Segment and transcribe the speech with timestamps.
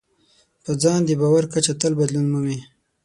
[0.63, 2.57] په ځان د باور کچه تل بدلون مومي.